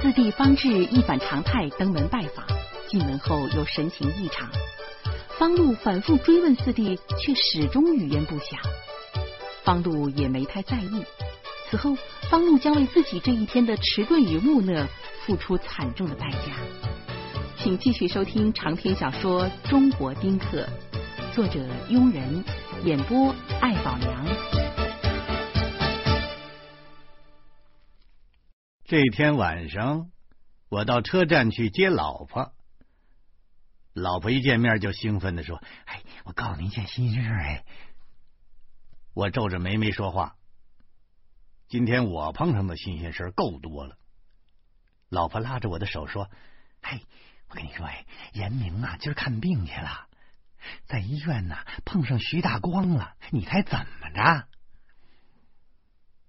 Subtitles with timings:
[0.00, 2.46] 四弟方志一反常态登门拜访，
[2.88, 4.48] 进门后又神情异常。
[5.38, 8.60] 方路反复追问四弟，却始终语焉不详。
[9.64, 11.02] 方路也没太在意。
[11.68, 11.96] 此后，
[12.30, 14.86] 方路将为自己这一天的迟钝与木讷
[15.26, 16.52] 付出惨重的代价。
[17.56, 20.64] 请继续收听长篇小说《中国丁克》，
[21.34, 21.58] 作者
[21.90, 22.44] 庸人，
[22.84, 24.67] 演播艾宝良。
[28.88, 30.10] 这天晚上，
[30.70, 32.54] 我到车站去接老婆。
[33.92, 37.66] 老婆一见面就兴奋的说：“哎，我告诉你一件新鲜事哎！”
[39.12, 40.36] 我皱着眉没说话。
[41.68, 43.98] 今天我碰上的新鲜事够多了。
[45.10, 46.30] 老婆拉着我的手说
[46.80, 47.02] ：“哎，
[47.50, 50.08] 我跟你说哎，严明啊，今儿看病去了，
[50.86, 54.48] 在医院呢碰上徐大光了，你猜怎么着？”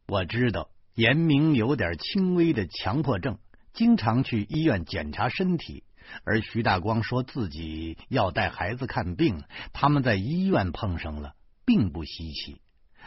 [0.07, 0.69] 我知道。
[0.99, 3.39] 严明有点轻微的强迫症，
[3.71, 5.86] 经常去医院检查身体。
[6.25, 12.61] 而徐大光说自己要带孩子看病，他们在医院碰上了，并不稀奇。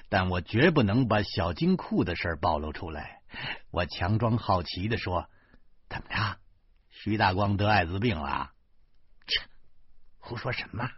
[0.08, 3.20] 但我绝不能把小金库的事暴露出来。
[3.70, 5.28] 我强装好奇的说
[5.90, 6.38] ：“怎么着？
[6.88, 8.52] 徐大光得艾滋病了？”
[9.28, 9.42] 切，
[10.16, 10.88] 胡说什么？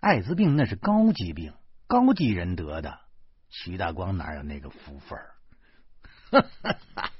[0.00, 1.52] 艾滋病那是高级病，
[1.86, 3.00] 高级人得的。
[3.50, 5.18] 徐大光哪有那个福分？
[5.18, 5.37] 哈哈哈！
[6.30, 7.10] 哈哈哈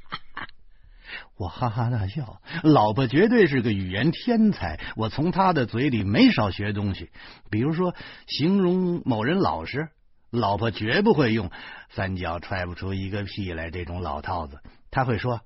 [1.36, 2.42] 我哈哈大笑。
[2.64, 7.10] 老婆绝对是个语言天才，我从她的嘴里没少学东西。
[7.48, 7.94] 比如说，
[8.26, 9.88] 形容某人老实，
[10.30, 11.50] 老婆绝不会用
[11.90, 14.60] “三脚踹不出一个屁来”这种老套子。
[14.90, 15.40] 她会说：“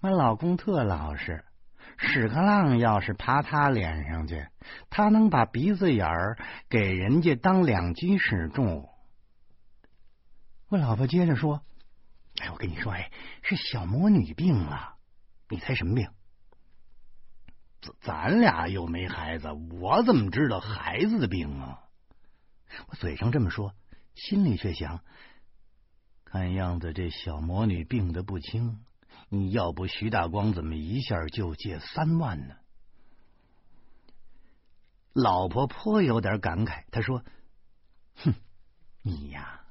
[0.00, 1.44] 我老公特老实，
[1.96, 4.46] 屎壳郎要是爬他脸上去，
[4.88, 6.38] 他能把鼻子眼儿
[6.70, 8.88] 给人家当两斤屎重。”
[10.70, 11.60] 我老婆接着说。
[12.58, 13.10] 跟你说，哎，
[13.42, 14.96] 是小魔女病了。
[15.48, 16.10] 你猜什么病？
[17.80, 21.84] 咱咱俩又没孩子，我怎么知道孩子的病啊？
[22.88, 23.74] 我嘴上这么说，
[24.14, 25.02] 心里却想：
[26.24, 28.84] 看样子这小魔女病得不轻。
[29.30, 32.56] 你要不徐大光怎么一下就借三万呢？
[35.12, 37.24] 老婆颇有点感慨，她说
[38.16, 38.34] ：“哼，
[39.02, 39.62] 你呀。”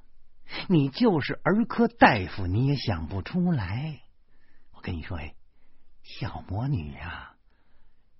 [0.67, 4.01] 你就是儿科大夫，你也想不出来。
[4.71, 5.35] 我跟你说，哎，
[6.03, 7.35] 小魔女呀，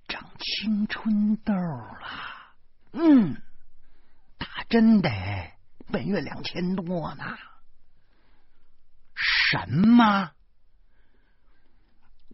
[0.08, 2.56] 长青春痘了。
[2.92, 3.42] 嗯，
[4.38, 5.10] 打针得
[5.92, 7.24] 本月两千多呢。
[9.16, 10.32] 什么？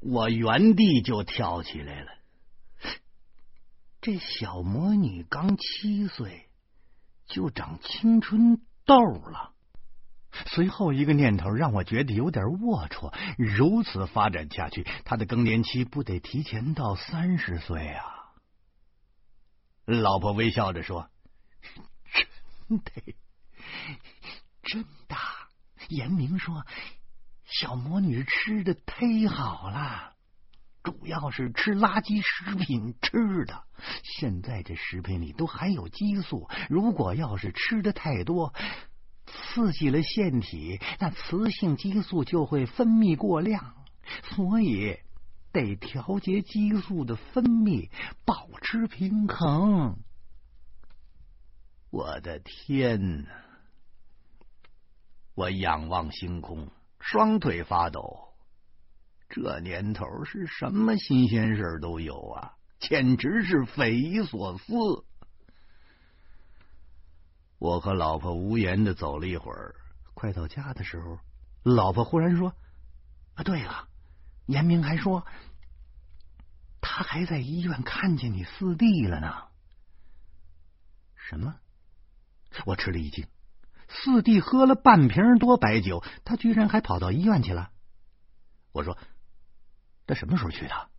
[0.01, 2.11] 我原地就跳起来了。
[4.01, 6.49] 这小魔女刚七岁，
[7.25, 9.52] 就长青春痘了。
[10.47, 13.13] 随后一个念头让我觉得有点龌龊。
[13.37, 18.05] 如此发展下去，他的更年期不得提前到三十岁啊？
[19.85, 21.09] 老婆微笑着说
[22.69, 22.91] ：“真的，
[24.63, 25.15] 真的。”
[25.89, 26.65] 严明说
[27.45, 30.13] ：“小魔女吃的忒好了，
[30.83, 33.63] 主要是吃垃圾食品吃的。
[34.03, 38.53] 现在这食品里都含有激素，如果要是吃的太多。”
[39.25, 43.73] 刺激了腺体，那雌性激素就会分泌过量，
[44.35, 44.99] 所以
[45.51, 47.89] 得调节激素的分泌，
[48.25, 49.97] 保持平衡。
[51.89, 53.29] 我的天哪！
[55.35, 56.69] 我仰望星空，
[56.99, 58.33] 双腿发抖。
[59.29, 64.63] 这年头是什么新鲜事都有啊，简直是匪夷所思。
[67.63, 69.73] 我和老婆无言的走了一会儿，
[70.13, 71.17] 快到家的时候，
[71.63, 72.53] 老婆忽然说
[73.35, 73.87] ：“啊，对了，
[74.47, 75.25] 严明还说
[76.81, 79.47] 他还在医院看见你四弟了呢。”
[81.15, 81.55] 什么？
[82.65, 83.25] 我吃了一惊。
[83.87, 87.71] 四弟喝了半瓶多白酒，他居然还跑到医院去了。
[88.73, 88.97] 我说
[90.05, 90.89] ：“他什么时候去的？”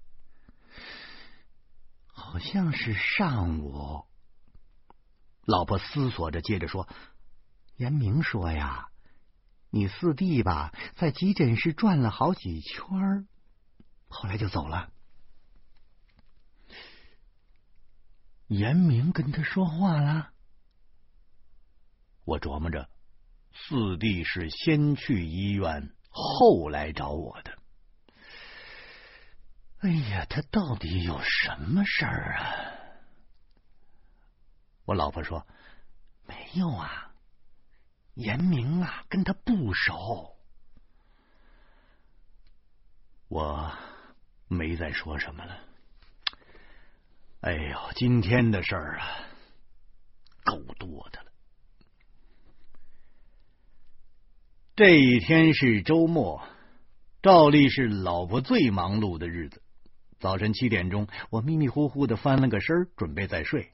[2.08, 4.06] 好像是上午。
[5.46, 6.88] 老婆思索着，接着说
[7.76, 8.88] ：“严明说呀，
[9.70, 13.26] 你四弟吧，在急诊室转了好几圈，
[14.08, 14.90] 后来就走了。
[18.46, 20.30] 严明跟他说话了。
[22.24, 22.88] 我琢磨着，
[23.52, 27.58] 四弟是先去医院，后来找我的。
[29.80, 32.70] 哎呀，他到底有什么事儿啊？”
[34.84, 35.46] 我老婆说
[36.26, 37.12] ：“没有啊，
[38.14, 40.36] 严明啊，跟他不熟。”
[43.28, 43.72] 我
[44.48, 45.58] 没再说什么了。
[47.40, 49.06] 哎呦，今天的事儿啊，
[50.44, 51.32] 够多的了。
[54.76, 56.46] 这一天是周末，
[57.22, 59.62] 照例是老婆最忙碌的日子。
[60.18, 63.73] 早晨七点钟，我迷迷糊糊的翻了个身，准备再睡。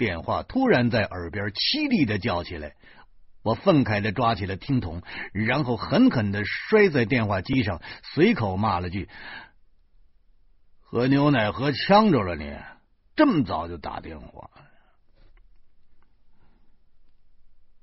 [0.00, 2.74] 电话突然在耳边凄厉的叫起来，
[3.42, 5.02] 我愤慨的抓起了听筒，
[5.34, 7.82] 然后狠狠的摔在电话机上，
[8.14, 9.10] 随口骂了句
[10.80, 12.56] ：“喝牛奶喝呛着了你，
[13.14, 14.50] 这么早就打电话。”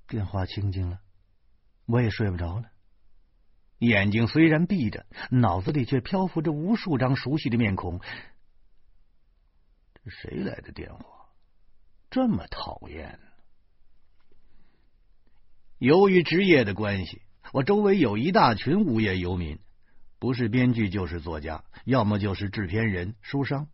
[0.10, 0.98] 电话清静了。
[1.86, 2.72] 我也睡不着了，
[3.78, 8.02] 眼睛虽然闭着，脑子里却漂浮着无数张熟悉的面孔。
[9.94, 11.17] 这谁来的电话？
[12.18, 13.20] 这么讨厌！
[15.78, 17.22] 由于职业的关系，
[17.54, 19.60] 我周围有一大群无业游民，
[20.18, 23.68] 不是编剧就是作家，要么就是制片人、书商。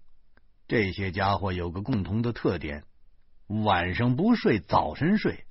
[0.68, 2.84] 这些家伙有个共同的特点：
[3.48, 5.45] 晚上不睡，早晨睡。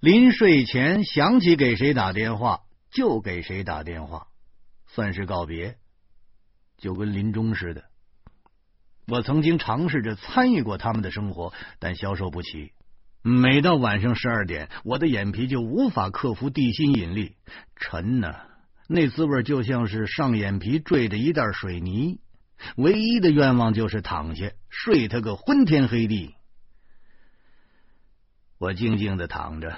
[0.00, 4.26] 临睡前想起给谁打电话就给谁打电话，
[4.88, 5.78] 算是告别，
[6.76, 7.84] 就跟临终似的。
[9.08, 12.72] 我曾经尝试着参与过他们的生活，但消受不起。
[13.22, 17.36] 每到晚上十二点，我的眼皮就无法克服地心引力，
[17.76, 18.34] 沉呢，
[18.88, 22.20] 那滋味就像是上眼皮坠着一袋水泥。
[22.76, 26.34] 唯一的愿望就是躺下睡他个昏天黑地。
[28.58, 29.76] 我静静的躺着。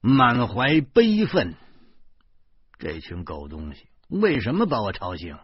[0.00, 1.54] 满怀悲愤，
[2.78, 5.36] 这群狗东西为什么把我吵醒？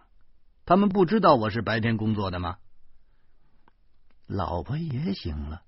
[0.65, 2.59] 他们不知道我是白天工作的吗？
[4.26, 5.62] 老婆也醒了，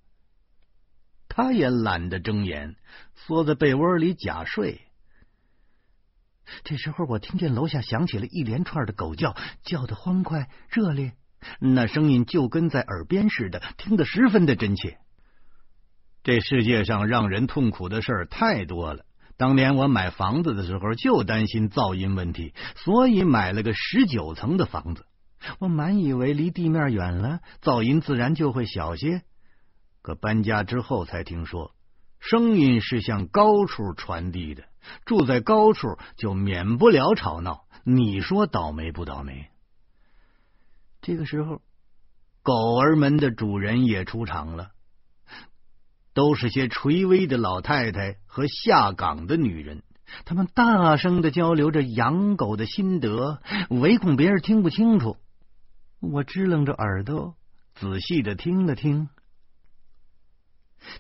[1.29, 2.77] 他也懒得睁眼，
[3.15, 4.81] 缩在被窝里假睡。
[6.65, 11.15] 这时候，我听见楼下响起了一连串的狗叫，叫的欢快热烈，
[11.59, 14.99] 那声音就跟在耳边似的，听得十分的真切。
[16.23, 19.05] 这世界上让人痛苦的事儿太多了。
[19.37, 25.05] 当年我买房子的时候就担心噪音问题，所以买了个十九层的房子。
[25.59, 29.23] 我满以为离地面远了，噪音自然就会小些。
[30.03, 31.75] 可搬家之后才听说，
[32.19, 34.65] 声音是向高处传递的，
[35.05, 37.65] 住在高处就免不了吵闹。
[37.85, 39.49] 你说倒霉不倒霉？
[41.03, 41.61] 这个时候，
[42.43, 44.71] 狗儿们的主人也出场了。
[46.15, 49.83] 都是些垂危的老太太和下岗的女人，
[50.25, 55.19] 他们大声的交流着养狗的心得，唯恐别人听不清楚。
[56.01, 57.37] 我支棱着耳朵，
[57.75, 59.09] 仔细的听了听。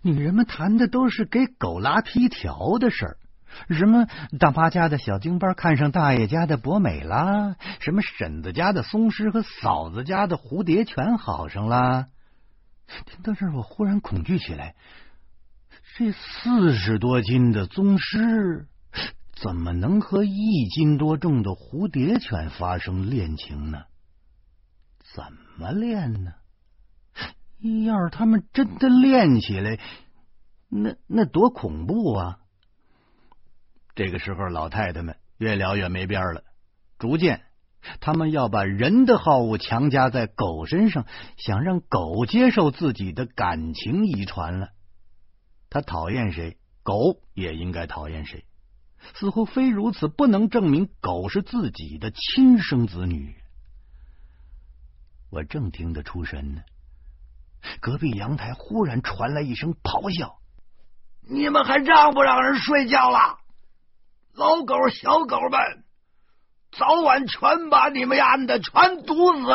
[0.03, 3.19] 女人们谈的都是给狗拉皮条的事儿，
[3.69, 4.07] 什么
[4.39, 12.07] 大妈家的小京巴看上大爷家的博美啦，什么婶子家的松狮和嫂子家的蝴蝶全好上了。
[13.05, 14.75] 听到这儿，我忽然恐惧起来。
[15.97, 18.67] 这四十多斤的宗师
[19.35, 23.85] 怎么能和一斤多重的蝴蝶犬发生恋情呢？
[25.17, 25.25] 怎
[25.57, 26.35] 么练呢？
[27.87, 29.81] 要是他们真的练起来，
[30.69, 32.39] 那那多恐怖啊！
[33.95, 36.45] 这个时候，老太太们越聊越没边了，
[36.99, 37.41] 逐渐，
[37.99, 41.07] 他们要把人的好恶强加在狗身上，
[41.39, 44.69] 想让狗接受自己的感情遗传了。
[45.71, 48.45] 他讨厌谁，狗也应该讨厌谁。
[49.15, 53.35] 似乎非如此不能证明狗是自己的亲生子女。
[55.31, 56.63] 我正听得出神呢，
[57.81, 60.39] 隔壁阳台忽然传来一声咆哮
[61.29, 63.39] ：“你们还让不让人睡觉了？
[64.33, 65.85] 老狗、小狗们，
[66.73, 69.47] 早晚全把你们丫的全毒死！”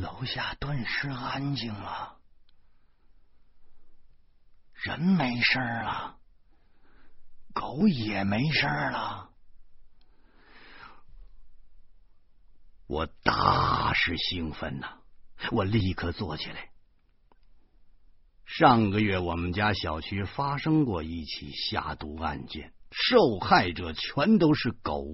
[0.00, 2.18] 楼下顿时安静了，
[4.74, 6.18] 人没事了，
[7.54, 9.25] 狗也没事了。
[12.86, 14.86] 我大是兴奋呐！
[15.50, 16.70] 我立刻坐起来。
[18.44, 25.04] 上个月我们家小区发生过一起下毒案件，受害者全都是狗。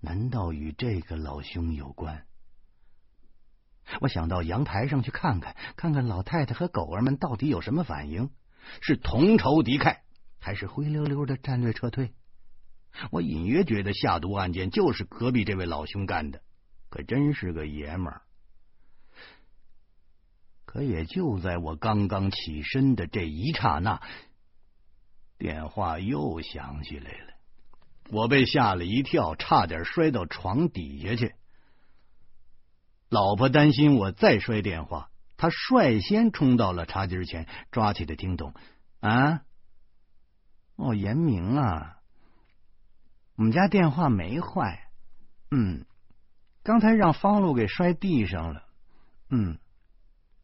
[0.00, 2.26] 难道与这个老兄有关？
[4.00, 8.30] 我想到阳台上去看看，看看老太太和狗儿们到底有什么反应，
[8.80, 9.98] 是同仇敌忾，
[10.38, 12.14] 还是灰溜溜的战略撤退？
[13.10, 16.42] 我隐约觉得下毒案件就是隔壁这位老兄干的，
[16.90, 18.22] 可真是个爷们儿。
[20.64, 24.02] 可也就在我刚刚起身的这一刹那，
[25.38, 27.34] 电话又响起来了，
[28.10, 31.34] 我被吓了一跳，差点摔到床底下去。
[33.08, 38.52] 老婆担心我再摔电话，她率先冲到了茶几前，抓起的听筒。
[38.98, 39.42] 啊，
[40.74, 41.98] 哦，严明啊，
[43.36, 44.88] 我们家电话没坏，
[45.50, 45.86] 嗯，
[46.62, 48.64] 刚才让方路给摔地上了，
[49.28, 49.58] 嗯，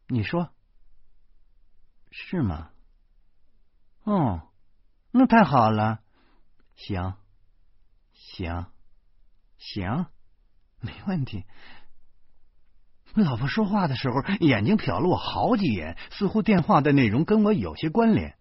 [0.07, 0.49] 你说
[2.11, 2.71] 是吗？
[4.03, 4.49] 哦，
[5.11, 6.01] 那太好了，
[6.75, 7.13] 行，
[8.13, 8.65] 行，
[9.57, 10.07] 行，
[10.79, 11.45] 没问题。
[13.13, 18.37] 老婆说话的时候，眼睛瞟了我好几眼，似乎电话的内容跟我有些关联。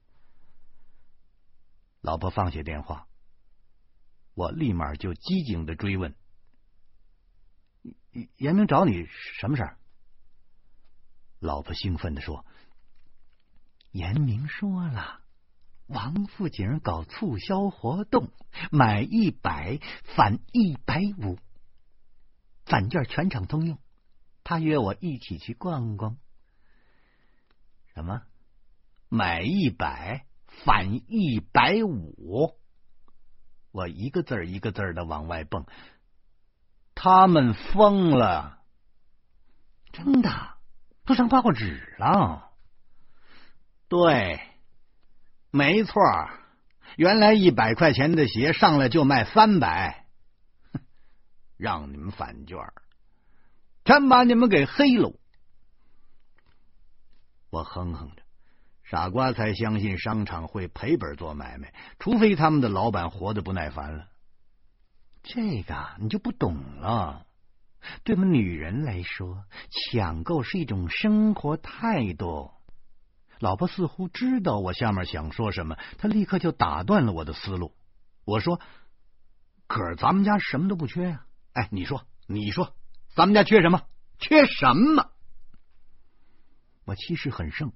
[2.01, 3.07] 老婆放下电话，
[4.35, 6.15] 我立马就机警的追问
[8.37, 9.07] ：“严明找你
[9.39, 9.79] 什么事儿？”
[11.41, 12.45] 老婆兴奋的说
[13.93, 15.21] ：“严明说了，
[15.87, 18.31] 王府井搞促销活动，
[18.71, 19.79] 买一百
[20.17, 21.39] 返一百五，
[22.65, 23.79] 返券全场通用。”
[24.45, 26.17] 他约我一起去逛逛。
[27.95, 28.23] 什么？
[29.09, 32.60] 买一百返一百五？
[33.73, 35.67] 我一个字儿一个字儿的往外蹦。
[36.95, 38.59] 他们疯了！
[39.93, 40.31] 真的，
[41.05, 42.51] 都上报纸了。
[43.89, 44.41] 对，
[45.51, 45.95] 没错。
[46.97, 50.07] 原来一百块钱的鞋上来就卖三百，
[51.57, 52.59] 让你们返券。
[53.85, 55.19] 真把你们给黑了！
[57.49, 58.23] 我哼哼着，
[58.91, 64.09] 傻瓜才相信商场会赔本做买卖，除非他们的老板活得不耐烦了。
[65.23, 67.25] 这个你就不懂了。
[68.03, 72.51] 对我们女人来说，抢购是一种生活态度。
[73.39, 77.77] 老婆似乎知道我下面想说什么，她立刻就打断了我的思路。
[78.25, 78.61] 我说
[79.69, 81.25] ：“可是咱们家什么都不缺呀！
[81.53, 82.75] 哎，你说，你说。”
[83.15, 83.83] 咱们家缺什么？
[84.19, 85.13] 缺什么？
[86.85, 87.73] 我气势很盛，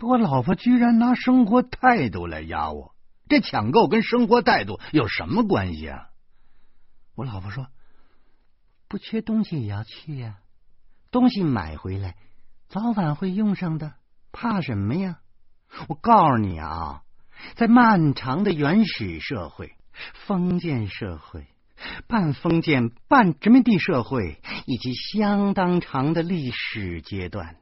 [0.00, 2.94] 我老婆居然拿生活态度来压我，
[3.28, 6.08] 这抢购跟生活态度有什么关系啊？
[7.14, 7.68] 我老婆说
[8.88, 10.38] ：“不缺东西也要去呀，
[11.10, 12.16] 东西买回来
[12.68, 13.94] 早晚会用上的，
[14.32, 15.20] 怕什么呀？”
[15.88, 17.02] 我告诉你啊，
[17.54, 19.72] 在漫长的原始社会、
[20.26, 21.46] 封建社会。
[22.06, 27.56] 半封建半殖民地社会以及相当长的历史阶段，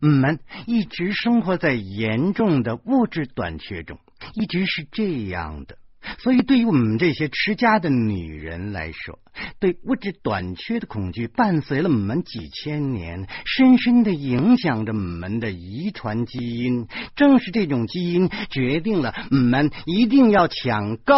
[0.00, 3.98] 我们一直生活在严重的物质短缺中，
[4.34, 5.78] 一直是这样的。
[6.18, 9.20] 所以，对于我们这些持家的女人来说，
[9.60, 16.88] 对物质短缺的恐惧伴随了我们几千年，深深的影响着我们的遗传基因。
[17.14, 21.14] 正是这种基因决定了我们一定要抢购。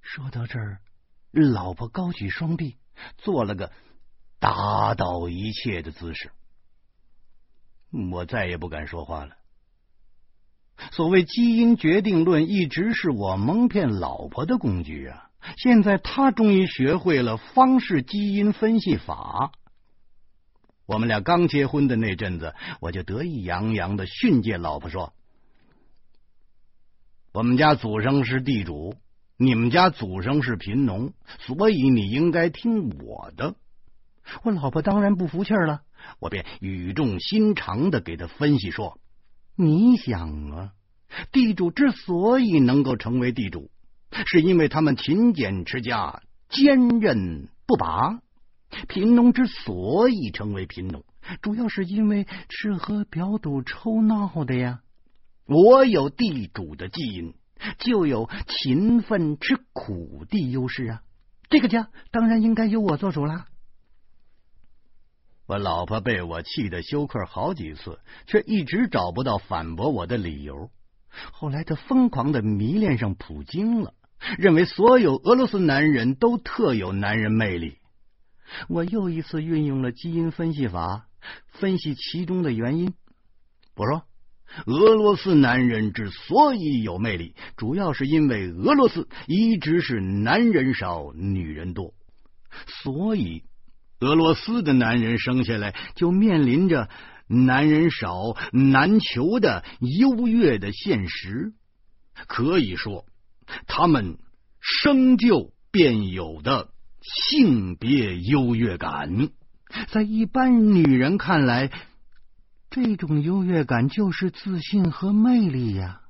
[0.00, 0.78] 说到这儿，
[1.30, 2.74] 老婆高举双臂，
[3.18, 3.70] 做了个
[4.38, 6.30] 打倒一切的姿势。
[8.12, 9.36] 我再也不敢说话了。
[10.92, 15.30] 所谓基因决定论，一直是我蒙骗老婆的工具啊！
[15.56, 19.52] 现在她终于学会了方式基因分析法。
[20.86, 25.12] 我们俩刚结婚的那阵子，我就得意洋洋的训诫老婆说
[27.32, 28.94] ：“我们家祖上是地主。”
[29.40, 33.54] 你们家祖上是贫农，所以你应该听我的。
[34.42, 35.82] 我老婆当然不服气了，
[36.18, 38.98] 我便语重心长的给她分析说
[39.56, 40.72] ：“你想啊，
[41.32, 43.70] 地主之所以能够成为地主，
[44.26, 48.20] 是因为他们勤俭持家、坚韧不拔；
[48.88, 51.04] 贫农之所以成为贫农，
[51.42, 54.80] 主要是因为吃喝嫖赌抽闹的呀。
[55.46, 57.34] 我有地主的基因。”
[57.78, 61.02] 就有勤奋吃苦的优势啊！
[61.50, 63.46] 这个家当然应该由我做主啦。
[65.48, 70.70] 我老婆被我气得休克好几次，却一直找不到反驳我的理由。
[71.32, 73.94] 后来，她疯狂的迷恋上普京了，
[74.36, 77.78] 认为所有俄罗斯男人都特有男人魅力。
[78.68, 81.06] 我又一次运用了基因分析法，
[81.46, 82.92] 分析其中的原因。
[83.74, 84.02] 我说。
[84.64, 91.92] 俄罗斯男人之所以有魅力，主要是因为俄罗斯一直是男人少、女人多，
[92.66, 93.44] 所以
[94.00, 96.88] 俄罗斯的男人生下来就面临着
[97.26, 101.52] 男人少、难求的优越的现实。
[102.26, 103.04] 可以说，
[103.66, 104.18] 他们
[104.60, 106.68] 生就便有的
[107.00, 109.30] 性别优越感，
[109.88, 111.70] 在一般女人看来。
[112.70, 116.02] 这种优越感就是自信和魅力呀。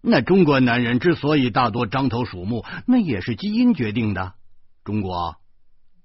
[0.00, 4.34] 那中国男人之所以大多獐头鼠目，那也是基因决定的。
[4.82, 5.36] 中国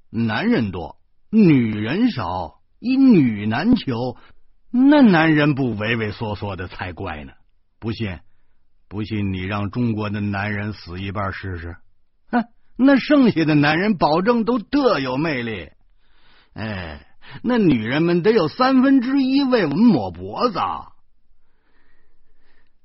[0.10, 0.98] 男人多，
[1.30, 4.18] 女人少，一女难求，
[4.72, 7.34] 那男人不畏畏缩缩的才怪呢。
[7.80, 8.20] 不信，
[8.88, 11.78] 不信你让中国的男人死一半试试。
[12.32, 12.46] 哼，
[12.76, 15.70] 那剩下的男人保证都特有魅力。
[16.54, 17.06] 哎，
[17.44, 20.60] 那女人们得有三分之一为我们抹脖子。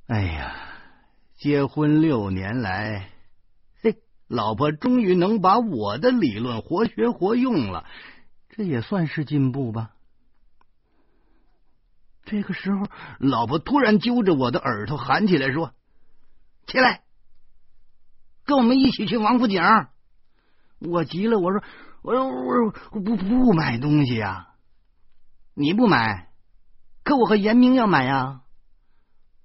[0.08, 0.56] 哎呀！
[1.38, 3.08] 结婚六年来，
[4.32, 7.84] 老婆终于能把我的理论活学活用了，
[8.48, 9.90] 这也算是进步吧。
[12.24, 12.86] 这个时候，
[13.18, 15.74] 老婆突然揪着我的耳朵喊起来说
[16.66, 17.02] ：“起来，
[18.46, 19.60] 跟我们一起去王府井。”
[20.80, 21.62] 我急了，我说
[22.00, 22.70] ：“我说，我说，
[23.02, 24.54] 不不买东西呀！
[25.52, 26.30] 你不买，
[27.04, 28.40] 可我和严明要买呀。”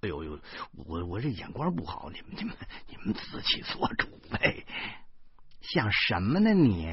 [0.01, 0.39] 哎呦呦，
[0.73, 2.55] 我我这眼光不好，你们你们
[2.87, 4.65] 你们自己做主呗。
[5.61, 6.87] 想什么呢你？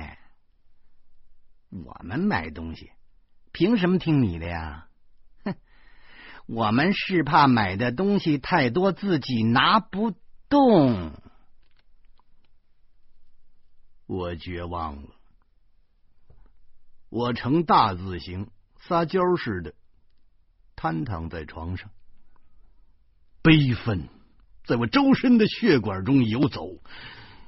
[1.68, 2.92] 我们买东西，
[3.52, 4.88] 凭什么听你的呀？
[5.44, 5.54] 哼，
[6.46, 10.14] 我们是怕买的东西太多，自己拿不
[10.48, 11.12] 动。
[14.06, 15.10] 我绝望了，
[17.10, 19.74] 我呈大字形撒娇似的
[20.74, 21.90] 瘫躺在床上。
[23.44, 24.08] 悲愤
[24.64, 26.66] 在我周身的血管中游走。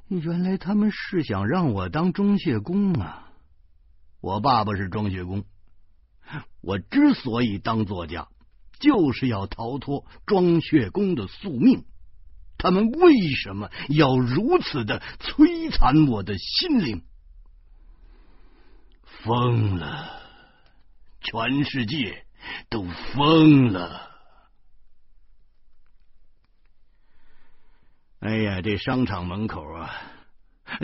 [0.08, 3.32] 原来他们是想让我当装卸工啊！
[4.20, 5.44] 我爸爸是装卸工，
[6.60, 8.28] 我之所以当作家，
[8.78, 11.86] 就是要逃脱装卸工的宿命。
[12.58, 17.02] 他们为什么要如此的摧残我的心灵？
[19.24, 20.20] 疯了！
[21.22, 22.26] 全世界
[22.68, 24.15] 都疯了！
[28.26, 29.88] 哎呀，这商场门口啊，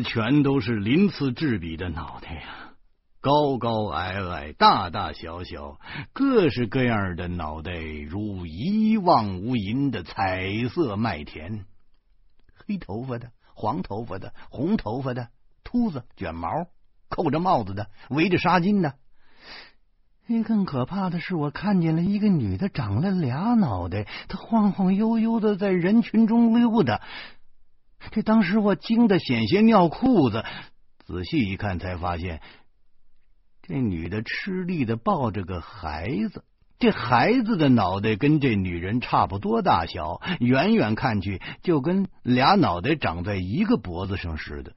[0.05, 2.75] 全都是鳞次栉比的脑袋呀，
[3.21, 5.81] 高高矮矮，大大小小，
[6.13, 11.65] 各式各样的脑袋，如一望无垠的彩色麦田。
[12.65, 15.27] 黑头发的，黄头发的，红头发的，
[15.65, 16.49] 秃子、卷毛、
[17.09, 18.95] 扣着帽子的，围着纱巾的。
[20.45, 27.03] 更可怕的是，我看见了一个女的，长了俩脑袋，她晃晃悠悠的在人群中溜达。
[28.11, 30.45] 这当时我惊得险些尿裤子，
[31.05, 32.41] 仔细一看才发现，
[33.63, 36.45] 这女的吃力的抱着个孩子，
[36.79, 44.73] 这孩子的脑袋跟这女人差不多大小，远远看去就跟俩脑袋长在一个脖子上似的。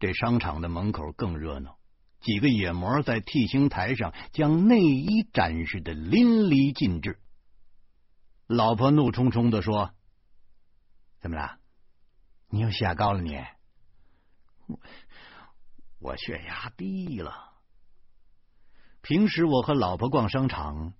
[0.00, 1.75] 这商场的门口更热闹。
[2.26, 7.20] 几个野模在替星台上将内衣展示的淋漓尽致。
[8.48, 9.92] 老婆怒冲冲的说
[11.22, 11.60] ：“怎么了？
[12.48, 13.20] 你又下高了？
[13.22, 13.38] 你？
[14.66, 14.80] 我
[16.00, 17.52] 我血压低了。
[19.02, 20.94] 平时我和老婆逛商场，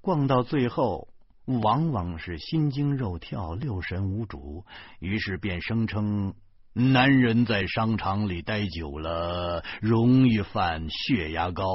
[0.00, 1.14] 逛到最后，
[1.44, 4.66] 往往是心惊肉跳、六神无主，
[4.98, 6.34] 于是便声称。”
[6.74, 11.66] 男人在商场里待久了，容易犯血压高。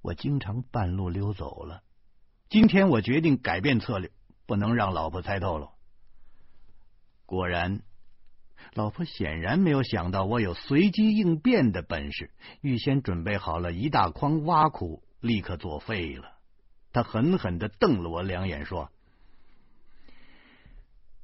[0.00, 1.82] 我经常半路溜走了。
[2.48, 4.12] 今天我决定改变策略，
[4.46, 5.70] 不能让老婆猜透了。
[7.26, 7.80] 果然，
[8.74, 16.34] 老婆显然没有想到我有随机应变的本事，预先准备好了一大筐挖苦，立刻作废了。
[16.92, 18.92] 他狠狠的瞪了我两眼，说：“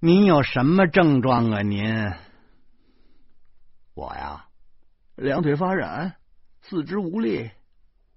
[0.00, 1.62] 您有什么症状啊？
[1.62, 2.12] 您？”
[3.94, 4.48] 我呀，
[5.16, 6.16] 两腿发软，
[6.62, 7.50] 四肢无力，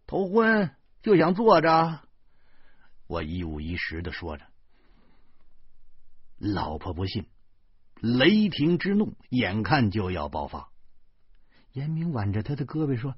[0.05, 2.01] 头昏，就想坐着。
[3.07, 4.45] 我一五一十的说着。
[6.37, 7.27] 老婆不信，
[7.95, 10.69] 雷霆之怒眼看就要爆发。
[11.71, 13.17] 严明挽着他的胳膊说：“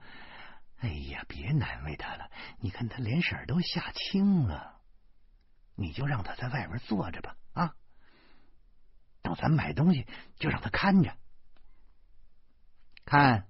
[0.79, 4.79] 哎呀，别难为他了，你看他脸色都吓青了，
[5.75, 7.35] 你就让他在外边坐着吧。
[7.51, 7.75] 啊，
[9.21, 11.15] 到咱买东西就让他看着。”
[13.05, 13.47] 看，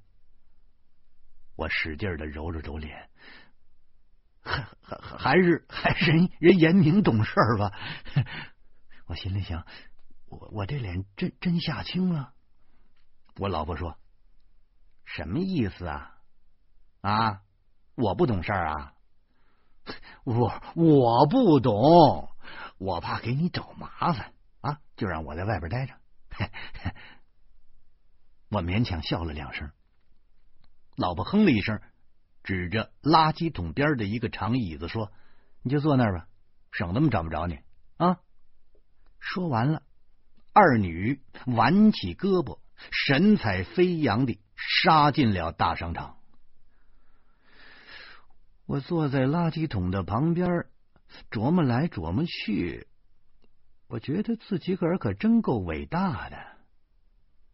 [1.55, 3.09] 我使劲的揉了揉脸，
[4.43, 7.71] 还还还是 还是人人严明懂事吧？
[9.07, 9.65] 我心里想，
[10.25, 12.33] 我我这脸真真吓青了。
[13.37, 13.97] 我老婆说
[15.05, 16.17] ：“什么意思啊？
[17.01, 17.41] 啊，
[17.95, 18.93] 我不懂事啊？
[20.25, 22.29] 我我不懂，
[22.77, 25.93] 我怕给你找麻烦啊，就让我在外边待着。”
[28.49, 29.71] 我勉强笑了两声，
[30.95, 31.81] 老婆哼了一声，
[32.43, 35.11] 指着垃圾桶边的一个长椅子说
[35.63, 36.27] ：“你就坐那儿吧，
[36.71, 37.59] 省得我们找不着你
[37.97, 38.19] 啊。”
[39.19, 39.81] 说完了，
[40.53, 42.59] 二女挽起胳膊，
[42.91, 46.17] 神采飞扬地杀进了大商场。
[48.67, 50.67] 我坐在垃圾桶的旁边，
[51.31, 52.87] 琢磨来琢磨去，
[53.87, 56.54] 我觉得自己个儿可真够伟大的。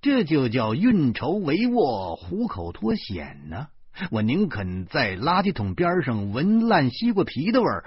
[0.01, 3.67] 这就叫运筹帷幄，虎口脱险呢。
[4.09, 7.85] 我宁肯在垃圾桶边上闻烂西瓜皮的味儿，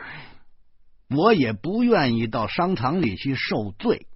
[1.11, 4.07] 我也不愿意到商场里去受罪。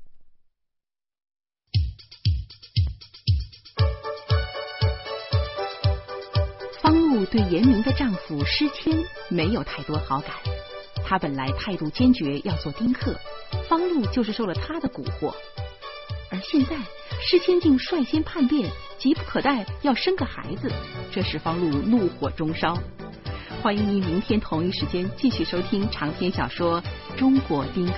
[6.81, 8.97] 方露对严明的丈夫施谦
[9.29, 10.31] 没有太多好感，
[11.05, 13.19] 他本来态度坚决要做丁克，
[13.69, 15.35] 方露就是受了他的蛊惑，
[16.31, 16.77] 而现在。
[17.21, 20.71] 施千竟率先叛变，急不可待要生个孩子，
[21.11, 22.79] 这使方露怒火中烧。
[23.61, 26.81] 欢迎您明天同一时间继续收听长篇小说
[27.19, 27.93] 《中国丁克》。